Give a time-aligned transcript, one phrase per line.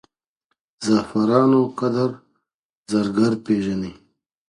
[0.85, 2.09] زعفرانو قدر
[2.91, 3.91] زرګر پېژني.